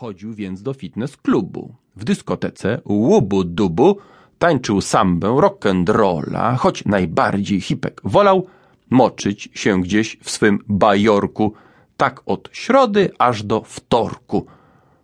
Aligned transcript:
Chodził 0.00 0.34
więc 0.34 0.62
do 0.62 0.74
fitness 0.74 1.16
klubu. 1.16 1.74
W 1.96 2.04
dyskotece 2.04 2.80
łubu 2.84 3.44
dubu 3.44 3.98
tańczył 4.38 4.80
sambę 4.80 5.28
rock'n'rolla, 5.28 6.56
choć 6.56 6.84
najbardziej 6.84 7.60
hipek 7.60 8.00
wolał 8.04 8.46
moczyć 8.90 9.48
się 9.54 9.80
gdzieś 9.80 10.18
w 10.22 10.30
swym 10.30 10.58
bajorku, 10.68 11.52
tak 11.96 12.22
od 12.26 12.48
środy 12.52 13.10
aż 13.18 13.42
do 13.42 13.62
wtorku. 13.62 14.46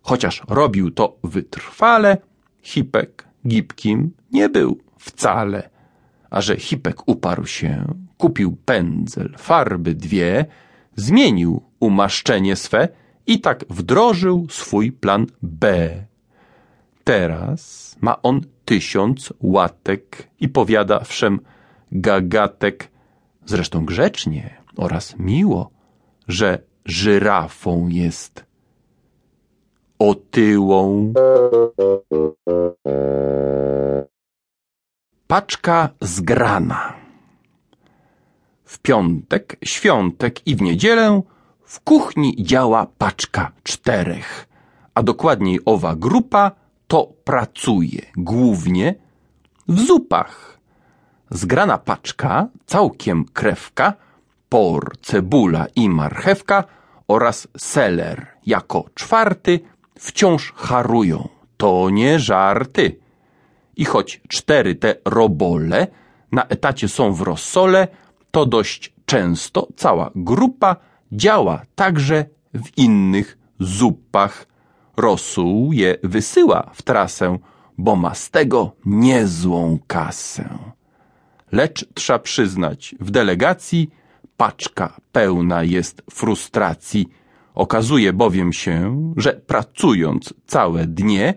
Chociaż 0.01 0.43
robił 0.47 0.91
to 0.91 1.17
wytrwale, 1.23 2.17
hipek 2.61 3.27
gibkim 3.47 4.11
nie 4.31 4.49
był 4.49 4.77
wcale. 4.97 5.69
A 6.29 6.41
że 6.41 6.57
hipek 6.57 7.07
uparł 7.07 7.45
się, 7.45 7.93
kupił 8.17 8.57
pędzel, 8.65 9.35
farby 9.37 9.95
dwie, 9.95 10.45
zmienił 10.95 11.61
umaszczenie 11.79 12.55
swe 12.55 12.87
i 13.27 13.39
tak 13.39 13.65
wdrożył 13.69 14.47
swój 14.49 14.91
plan 14.91 15.25
B. 15.41 15.89
Teraz 17.03 17.95
ma 18.01 18.21
on 18.21 18.41
tysiąc 18.65 19.33
łatek 19.41 20.27
i 20.39 20.49
powiada 20.49 20.99
wszem 20.99 21.39
gagatek, 21.91 22.91
zresztą 23.45 23.85
grzecznie 23.85 24.57
oraz 24.77 25.19
miło, 25.19 25.69
że 26.27 26.59
żyrafą 26.85 27.87
jest 27.87 28.45
otyłą. 29.99 31.13
Paczka 35.27 35.89
zgrana. 36.01 36.93
W 38.63 38.79
piątek, 38.79 39.57
świątek 39.63 40.47
i 40.47 40.55
w 40.55 40.61
niedzielę 40.61 41.21
w 41.67 41.79
kuchni 41.79 42.35
działa 42.43 42.87
paczka 42.97 43.51
czterech, 43.63 44.47
a 44.95 45.03
dokładniej 45.03 45.59
owa 45.65 45.95
grupa 45.95 46.51
to 46.87 47.13
pracuje 47.23 48.01
głównie 48.17 48.95
w 49.67 49.79
zupach. 49.79 50.59
Zgrana 51.29 51.77
paczka, 51.77 52.47
całkiem 52.65 53.25
krewka, 53.25 53.93
por, 54.49 54.97
cebula 55.01 55.65
i 55.75 55.89
marchewka 55.89 56.63
oraz 57.07 57.47
seler 57.57 58.27
jako 58.45 58.85
czwarty 58.93 59.59
wciąż 59.99 60.53
harują. 60.55 61.29
To 61.57 61.89
nie 61.89 62.19
żarty. 62.19 62.99
I 63.75 63.85
choć 63.85 64.21
cztery 64.27 64.75
te 64.75 64.95
robole 65.05 65.87
na 66.31 66.43
etacie 66.43 66.87
są 66.87 67.13
w 67.13 67.21
rozsole, 67.21 67.87
to 68.31 68.45
dość 68.45 68.93
często 69.05 69.67
cała 69.75 70.11
grupa 70.15 70.75
działa 71.11 71.61
także 71.75 72.25
w 72.53 72.77
innych 72.77 73.37
zupach. 73.59 74.47
Rosół 74.97 75.73
je 75.73 75.97
wysyła 76.03 76.71
w 76.73 76.81
trasę, 76.81 77.37
bo 77.77 77.95
ma 77.95 78.15
z 78.15 78.29
tego 78.29 78.71
niezłą 78.85 79.79
kasę. 79.87 80.49
Lecz 81.51 81.85
trzeba 81.93 82.19
przyznać, 82.19 82.95
w 82.99 83.11
delegacji 83.11 83.89
paczka 84.37 84.97
pełna 85.11 85.63
jest 85.63 86.01
frustracji. 86.11 87.09
Okazuje 87.55 88.13
bowiem 88.13 88.53
się, 88.53 89.03
że 89.17 89.33
pracując 89.33 90.33
całe 90.45 90.87
dnie, 90.87 91.33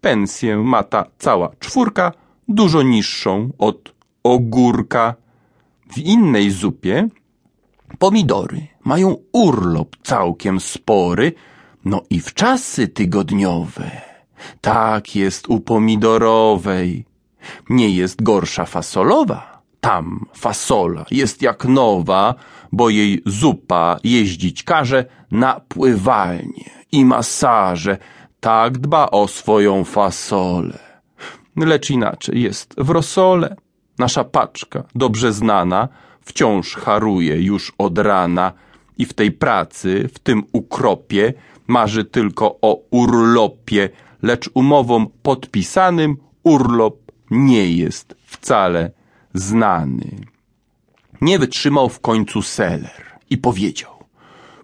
pensję 0.00 0.56
ma 0.56 0.82
ta 0.82 1.06
cała 1.18 1.50
czwórka 1.58 2.12
dużo 2.48 2.82
niższą 2.82 3.50
od 3.58 3.94
ogórka. 4.22 5.14
W 5.92 5.98
innej 5.98 6.50
zupie 6.50 7.08
pomidory 7.98 8.66
mają 8.84 9.16
urlop 9.32 9.96
całkiem 10.02 10.60
spory, 10.60 11.32
no 11.84 12.02
i 12.10 12.20
w 12.20 12.34
czasy 12.34 12.88
tygodniowe. 12.88 13.90
Tak 14.60 15.16
jest 15.16 15.48
u 15.48 15.60
pomidorowej. 15.60 17.04
Nie 17.70 17.90
jest 17.90 18.22
gorsza 18.22 18.64
fasolowa. 18.64 19.62
Tam 19.80 20.26
fasola 20.34 21.04
jest 21.10 21.42
jak 21.42 21.64
nowa, 21.64 22.34
bo 22.72 22.90
jej 22.90 23.22
zupa 23.26 23.96
jeździć 24.04 24.62
każe 24.62 25.04
na 25.30 25.60
pływalnie 25.68 26.70
i 26.92 27.04
masaże. 27.04 27.98
Tak 28.40 28.78
dba 28.78 29.10
o 29.10 29.28
swoją 29.28 29.84
fasolę. 29.84 30.78
Lecz 31.56 31.90
inaczej 31.90 32.42
jest 32.42 32.74
w 32.78 32.90
rosole. 32.90 33.56
Nasza 33.98 34.24
paczka, 34.24 34.84
dobrze 34.94 35.32
znana, 35.32 35.88
wciąż 36.26 36.74
haruje 36.74 37.42
już 37.42 37.72
od 37.78 37.98
rana 37.98 38.52
i 38.98 39.06
w 39.06 39.12
tej 39.12 39.32
pracy, 39.32 40.08
w 40.14 40.18
tym 40.18 40.42
ukropie, 40.52 41.34
marzy 41.66 42.04
tylko 42.04 42.58
o 42.62 42.80
urlopie, 42.90 43.88
lecz 44.22 44.50
umową 44.54 45.06
podpisanym 45.22 46.16
urlop 46.42 46.96
nie 47.30 47.70
jest 47.70 48.14
wcale 48.26 48.90
znany. 49.34 50.10
Nie 51.20 51.38
wytrzymał 51.38 51.88
w 51.88 52.00
końcu 52.00 52.42
seler 52.42 53.02
i 53.30 53.38
powiedział 53.38 53.96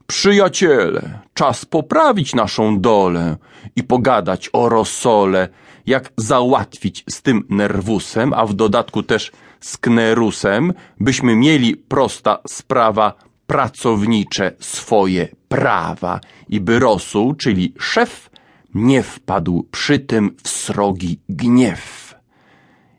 Przyjaciele, 0.06 1.18
czas 1.34 1.64
poprawić 1.64 2.34
naszą 2.34 2.80
dolę 2.80 3.36
i 3.76 3.82
pogadać 3.82 4.50
o 4.52 4.68
rosole, 4.68 5.48
jak 5.86 6.12
załatwić 6.16 7.04
z 7.10 7.22
tym 7.22 7.44
nerwusem, 7.48 8.32
a 8.32 8.46
w 8.46 8.54
dodatku 8.54 9.02
też 9.02 9.32
z 9.62 9.76
knerusem, 9.76 10.72
byśmy 11.00 11.36
mieli 11.36 11.76
prosta 11.76 12.38
sprawa 12.46 13.14
pracownicze 13.46 14.52
swoje 14.60 15.28
prawa 15.48 16.20
i 16.48 16.60
by 16.60 16.78
rosół, 16.78 17.34
czyli 17.34 17.74
szef, 17.78 18.30
nie 18.74 19.02
wpadł 19.02 19.68
przy 19.70 19.98
tym 19.98 20.36
w 20.42 20.48
srogi 20.48 21.20
gniew. 21.28 22.14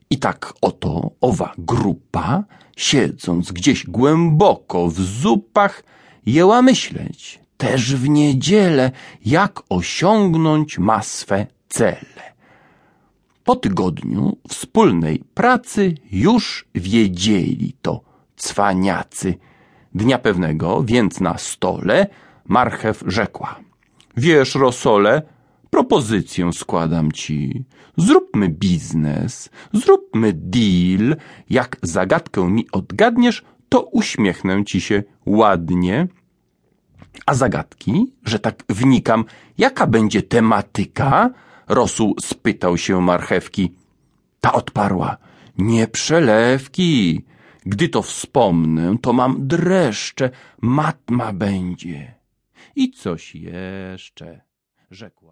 I 0.10 0.18
tak 0.18 0.54
oto 0.62 1.12
owa 1.22 1.54
grupa, 1.58 2.44
siedząc 2.78 3.52
gdzieś 3.52 3.86
głęboko 3.86 4.88
w 4.88 5.02
zupach, 5.02 5.84
jęła 6.26 6.62
myśleć, 6.62 7.40
też 7.58 7.96
w 7.96 8.10
niedzielę, 8.10 8.92
jak 9.26 9.62
osiągnąć 9.70 10.78
ma 10.78 11.02
swe 11.02 11.48
cele. 11.70 12.33
Po 13.44 13.56
tygodniu 13.56 14.38
wspólnej 14.48 15.24
pracy 15.34 15.96
już 16.12 16.66
wiedzieli 16.76 17.76
to 17.82 18.02
cwaniacy. 18.36 19.36
Dnia 19.96 20.18
pewnego, 20.18 20.84
więc 20.84 21.20
na 21.20 21.38
stole, 21.38 22.08
marchew 22.46 23.04
rzekła. 23.08 23.60
Wiesz, 24.18 24.56
Rosole, 24.56 25.22
propozycję 25.70 26.54
składam 26.54 27.12
ci. 27.12 27.64
Zróbmy 27.98 28.50
biznes, 28.50 29.50
zróbmy 29.74 30.34
deal. 30.34 31.16
Jak 31.50 31.78
zagadkę 31.82 32.50
mi 32.50 32.72
odgadniesz, 32.72 33.44
to 33.70 33.82
uśmiechnę 33.82 34.66
ci 34.66 34.82
się 34.82 35.04
ładnie. 35.26 36.08
A 37.26 37.34
zagadki, 37.34 38.14
że 38.26 38.40
tak 38.40 38.64
wnikam, 38.70 39.26
jaka 39.58 39.88
będzie 39.88 40.22
tematyka? 40.22 41.30
Rosół 41.68 42.16
spytał 42.20 42.78
się 42.78 43.02
marchewki. 43.02 43.72
Ta 44.42 44.54
odparła, 44.54 45.18
nie 45.58 45.88
przelewki. 45.88 47.26
Gdy 47.66 47.90
to 47.90 48.02
wspomnę, 48.02 48.96
to 49.02 49.14
mam 49.14 49.48
dreszcze, 49.48 50.30
matma 50.62 51.34
będzie. 51.34 52.16
I 52.76 52.92
coś 52.92 53.36
jeszcze, 53.36 54.42
rzekła. 54.92 55.14